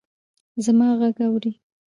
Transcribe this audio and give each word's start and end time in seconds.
زما 0.63 0.87
ږغ 0.99 1.17
اورې! 1.29 1.51